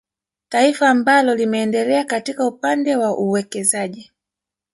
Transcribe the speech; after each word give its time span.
Taifa 0.49 0.89
amabalo 0.89 1.35
limeendelea 1.35 2.03
katika 2.03 2.47
upande 2.47 2.95
wa 2.95 3.17
uwekezaji 3.17 4.11